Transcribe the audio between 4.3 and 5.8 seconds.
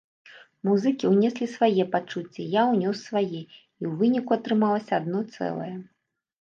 атрымалася адно цэлае.